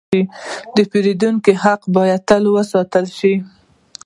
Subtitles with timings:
[0.75, 3.33] د پیرودونکو حق باید تل وساتل شي.